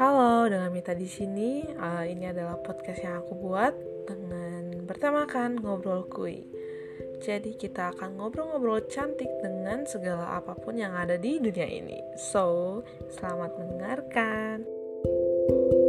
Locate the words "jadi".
7.20-7.52